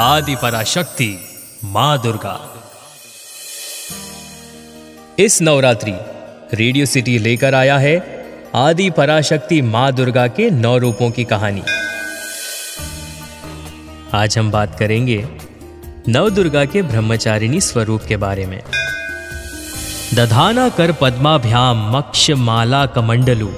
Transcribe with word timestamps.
आदि 0.00 0.36
पराशक्ति 0.36 1.18
माँ 1.64 2.02
दुर्गा। 2.02 2.54
इस 5.18 5.42
नवरात्रि 5.42 5.92
रेडियो 6.54 6.86
सिटी 6.86 7.18
लेकर 7.18 7.54
आया 7.54 7.78
है 7.78 8.26
आदि 8.54 8.90
पराशक्ति 8.90 9.62
माँ 9.62 9.92
दुर्गा 9.92 10.26
के 10.26 10.50
नौ 10.50 10.78
रूपों 10.78 11.10
की 11.10 11.24
कहानी। 11.24 11.62
आज 14.14 14.38
हम 14.38 14.50
बात 14.50 14.78
करेंगे 14.78 15.28
नव 16.08 16.30
दुर्गा 16.30 16.64
के 16.64 16.82
ब्रह्मचारिणी 16.82 17.60
स्वरूप 17.60 18.02
के 18.02 18.16
बारे 18.16 18.46
में। 18.46 18.62
दधाना 20.14 20.68
कर 20.68 20.92
पद्माभ्याम, 20.92 21.96
मक्ष 21.96 22.30
माला 22.30 22.86
कमंडलू। 22.86 23.52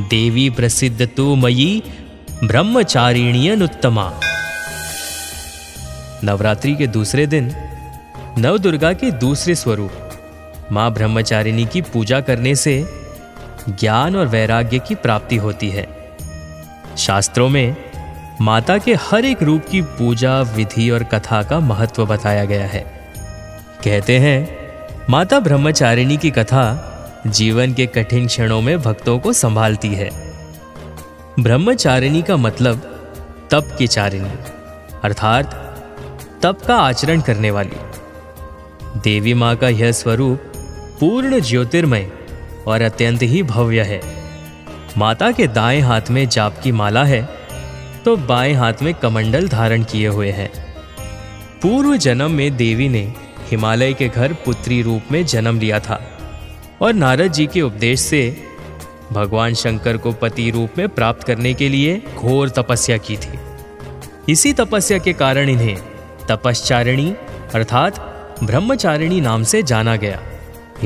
देवी 0.00 0.50
प्रसिद्ध 0.50 1.08
तो 1.16 1.34
मयी 1.36 1.82
ब्रह्मचारिणीयनुत्तमा 2.44 4.12
नवरात्रि 6.24 6.74
के 6.74 6.86
दूसरे 6.86 7.26
दिन 7.26 7.54
नव 8.38 8.58
दुर्गा 8.58 8.92
के 8.92 9.10
दूसरे 9.10 9.54
स्वरूप, 9.54 9.92
माँ 10.72 10.92
ब्रह्मचारिणी 10.92 11.66
की 11.66 11.82
पूजा 11.82 12.20
करने 12.20 12.54
से 12.54 12.84
ज्ञान 13.68 14.16
और 14.16 14.26
वैराग्य 14.26 14.78
की 14.78 14.94
प्राप्ति 14.94 15.36
होती 15.36 15.68
है। 15.70 15.86
शास्त्रों 16.98 17.48
में 17.48 17.76
माता 18.40 18.78
के 18.78 18.94
हर 18.94 19.24
एक 19.24 19.42
रूप 19.42 19.66
की 19.70 19.82
पूजा, 19.82 20.40
विधि 20.40 20.90
और 20.90 21.04
कथा 21.04 21.42
का 21.42 21.60
महत्व 21.60 22.06
बताया 22.06 22.44
गया 22.44 22.66
है। 22.66 22.84
कहते 23.84 24.18
हैं, 24.18 24.56
माता 25.10 25.40
ब्रह्मचारिणी 25.40 26.16
की 26.16 26.30
कथा 26.30 26.88
जीवन 27.26 27.72
के 27.72 27.86
कठिन 27.86 28.26
क्षणों 28.26 28.60
में 28.60 28.78
भक्तों 28.78 29.18
को 29.18 29.32
संभालती 29.32 29.88
है। 29.88 30.10
ब्रह्मचारिणी 31.40 32.22
का 32.22 32.36
मतलब 32.36 32.80
तप 33.50 33.74
की 33.78 33.86
चारिणी, 33.86 34.30
अर्थात 35.04 35.71
तप 36.42 36.62
का 36.66 36.76
आचरण 36.76 37.20
करने 37.20 37.50
वाली। 37.50 37.76
देवी 39.00 39.32
माँ 39.34 39.54
का 39.56 39.68
यह 39.68 39.90
स्वरूप 39.92 40.52
पूर्ण 41.00 41.40
ज्योतिर्मय 41.40 42.10
और 42.66 42.82
अत्यंत 42.82 43.22
ही 43.22 43.42
भव्य 43.42 43.82
है। 43.82 44.00
माता 44.98 45.30
के 45.32 45.46
दाएँ 45.48 45.80
हाथ 45.80 46.10
में 46.10 46.28
जाप 46.28 46.58
की 46.62 46.72
माला 46.72 47.04
है 47.04 47.22
तो 48.04 48.16
बाएँ 48.16 48.54
हाथ 48.54 48.82
में 48.82 48.92
कमंडल 48.94 49.48
धारण 49.48 49.84
किए 49.84 50.06
हुए 50.06 50.30
हैं। 50.30 50.50
पूर्व 51.62 51.96
जन्म 51.96 52.30
में 52.30 52.56
देवी 52.56 52.88
ने 52.88 53.04
हिमालय 53.50 53.92
के 53.92 54.08
घर 54.08 54.32
पुत्री 54.44 54.80
रूप 54.82 55.12
में 55.12 55.24
जन्म 55.26 55.60
लिया 55.60 55.80
था 55.80 56.00
और 56.82 56.92
नारद 56.92 57.32
जी 57.32 57.46
के 57.46 57.62
उपदेश 57.62 58.00
से 58.00 58.24
भगवान 59.12 59.54
शंकर 59.54 59.96
को 59.96 60.12
पति 60.12 60.50
रूप 60.50 60.78
में 60.78 60.88
प्राप्त 60.88 61.22
करने 61.22 61.54
के 61.54 61.68
लिए 61.68 62.02
घोर 62.16 62.48
तपस्या 62.48 62.96
की 62.98 63.16
थी। 63.16 63.38
इसी 64.28 64.52
तपस्या 64.52 64.98
के 64.98 65.12
कारण 65.12 65.48
इन्हें 65.48 65.76
तपश्चारिणी, 66.32 67.08
अर्थात 67.54 68.00
ब्रह्मचारिणी 68.42 69.20
नाम 69.20 69.42
से 69.44 69.62
जाना 69.64 69.96
गया। 69.98 70.20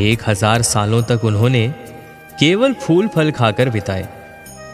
एक 0.00 0.22
हज़ार 0.28 0.62
सालों 0.64 1.02
तक 1.04 1.24
उन्होंने 1.24 1.66
केवल 2.40 2.72
फूल 2.76 3.08
फल 3.08 3.30
खाकर 3.30 3.68
बिताए 3.70 4.08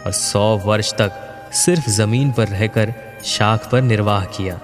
और 0.07 0.13
सौ 0.13 0.45
वर्ष 0.65 0.93
तक 0.93 1.51
सिर्फ़ 1.55 1.91
ज़मीन 1.91 2.31
पर 2.33 2.49
रहकर 2.49 2.95
शाख 3.27 3.69
पर 3.73 3.83
निर्वाह 3.83 4.25
किया। 4.37 4.59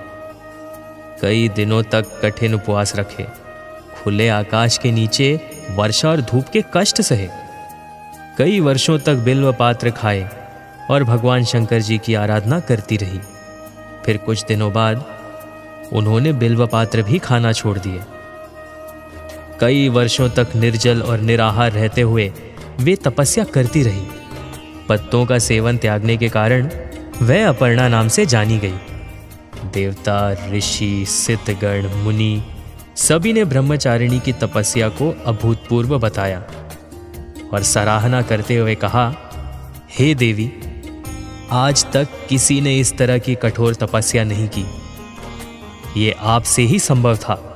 कई 1.22 1.48
दिनों 1.48 1.82
तक 1.84 2.20
कठिन 2.22 2.54
उपवास 2.54 2.94
रखे, 2.96 3.26
खुले 3.94 4.28
आकाश 4.30 4.78
के 4.78 4.90
नीचे 4.92 5.28
वर्षा 5.70 6.08
और 6.10 6.20
धूप 6.22 6.48
के 6.48 6.62
कष्ट 6.76 7.00
सहे। 7.02 7.28
कई 8.38 8.58
वर्षों 8.60 8.98
तक 8.98 9.14
बिल्व 9.24 9.52
पात्र 9.52 9.90
खाए 9.92 10.28
और 10.90 11.04
भगवान 11.04 11.44
शंकर 11.44 11.80
जी 11.80 11.98
की 11.98 12.14
आराधना 12.14 12.60
करती 12.62 12.96
रही। 12.96 13.20
फिर 14.04 14.16
कुछ 14.16 14.44
दिनों 14.44 14.72
बाद 14.72 15.04
उन्होंने 15.92 16.32
बिल्व 16.32 16.66
पात्र 16.66 17.02
भी 17.02 17.18
खाना 17.18 17.52
छोड़ 17.52 17.78
दिए। 17.78 18.00
कई 19.60 19.88
वर्षों 19.88 20.28
तक 20.28 20.48
निर्जल 20.56 21.02
और 21.02 21.20
निराहार 21.20 21.72
रहते 21.72 22.00
हुए 22.00 22.32
वे 22.80 22.96
तपस्या 22.96 23.44
करती 23.44 23.82
रही। 23.82 24.02
पत्तों 24.88 25.26
का 25.26 25.38
सेवन 25.38 25.76
त्यागने 25.76 26.16
के 26.16 26.28
कारण 26.28 26.70
वह 27.22 27.48
अपर्णा 27.48 27.88
नाम 27.88 28.08
से 28.08 28.26
जानी 28.26 28.58
गई। 28.58 28.74
देवता, 29.64 30.36
ऋषि, 30.50 31.04
सिद्धगण, 31.08 31.88
मुनि, 31.94 32.42
सभी 32.96 33.32
ने 33.32 33.44
ब्रह्मचारिणी 33.44 34.20
की 34.20 34.32
तपस्या 34.32 34.88
को 34.88 35.14
अभूतपूर्व 35.26 35.98
बताया 35.98 36.44
और 37.52 37.62
सराहना 37.62 38.22
करते 38.22 38.56
हुए 38.56 38.74
कहा, 38.74 39.12
हे 39.90 40.14
देवी, 40.14 40.52
आज 41.50 41.84
तक 41.92 42.08
किसी 42.28 42.60
ने 42.60 42.78
इस 42.78 42.96
तरह 42.98 43.18
की 43.18 43.34
कठोर 43.34 43.74
तपस्या 43.74 44.24
नहीं 44.24 44.48
की। 44.48 44.64
ये 45.98 46.16
आपसे 46.20 46.62
ही 46.62 46.78
संभव 46.78 47.16
था। 47.16 47.54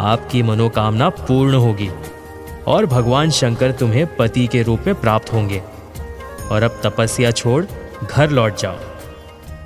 आपकी 0.00 0.42
मनोकामना 0.42 1.08
पूर्ण 1.08 1.54
होगी 1.54 1.90
और 2.66 2.86
भगवान 2.86 3.30
शंकर 3.30 3.72
तुम्हें 3.72 4.16
पति 4.16 4.46
के 4.46 4.62
रूप 4.62 4.80
में 4.86 4.94
प्राप्त 4.94 5.32
होंगे। 5.32 5.62
और 6.52 6.62
अब 6.62 6.80
तपस्या 6.84 7.30
छोड़ 7.30 7.64
घर 8.06 8.30
लौट 8.30 8.56
जाओ। 8.56 8.76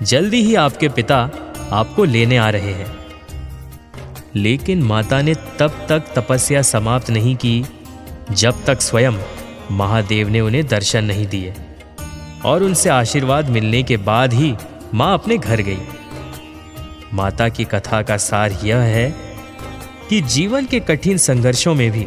जल्दी 0.02 0.42
ही 0.42 0.54
आपके 0.54 0.88
पिता 0.88 1.30
आपको 1.72 2.04
लेने 2.04 2.36
आ 2.36 2.50
रहे 2.50 2.72
हैं। 2.72 2.98
लेकिन 4.36 4.82
माता 4.82 5.22
ने 5.22 5.34
तब 5.34 5.86
तक 5.88 6.00
तपस्या 6.14 6.62
समाप्त 6.62 7.10
नहीं 7.10 7.36
की 7.36 7.64
जब 8.30 8.64
तक 8.64 8.80
स्वयं 8.80 9.12
महादेव 9.70 10.28
ने 10.28 10.40
उन्हें 10.40 10.66
दर्शन 10.66 11.04
नहीं 11.04 11.26
दिए। 11.26 11.54
और 12.44 12.62
उनसे 12.62 12.88
आशीर्वाद 12.88 13.48
मिलने 13.48 13.82
के 13.82 13.96
बाद 13.96 14.32
ही 14.32 14.56
माँ 14.94 15.14
अपने 15.14 15.38
घर 15.38 15.60
गई। 15.60 15.78
माता 17.14 17.48
की 17.48 17.64
कथा 17.64 18.02
का 18.02 18.16
सार 18.16 18.58
यह 18.64 18.76
है 18.76 19.14
कि 20.10 20.20
जीवन 20.20 20.66
के 20.66 20.80
कठिन 20.80 21.18
संघर्षों 21.18 21.74
में 21.74 21.90
भी 21.90 22.06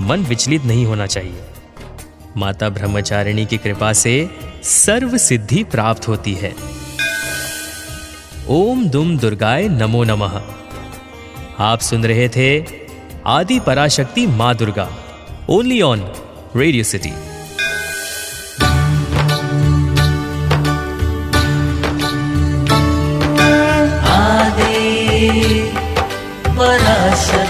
मन 0.00 0.24
विचलित 0.24 0.64
नहीं 0.64 0.86
होना 0.86 1.06
चाहिए। 1.06 1.42
माता 2.36 2.68
ब्रह्मचारिणी 2.68 3.46
की 3.46 3.56
कृपा 3.56 3.92
से 3.92 4.30
सर्व 4.62 5.16
सिद्धि 5.18 5.64
प्राप्त 5.64 6.08
होती 6.08 6.34
है। 6.34 6.54
ओम 8.48 8.88
दुम 8.88 9.18
दुर्गाय 9.18 9.68
नमो 9.68 10.04
नमः। 10.04 10.40
आप 11.58 11.80
सुन 11.80 12.04
रहे 12.04 12.28
थे 12.28 12.64
आदि 13.26 13.60
पराशक्ति 13.60 14.26
माँ 14.26 14.54
Durga 14.54 14.90
only 15.50 15.80
on 15.82 16.12
Radio 16.56 16.84
City 16.84 17.12
बड़ा 26.60 27.14
शक 27.16 27.49